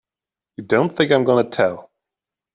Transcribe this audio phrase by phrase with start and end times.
[0.57, 1.91] You don't think I'm gonna tell!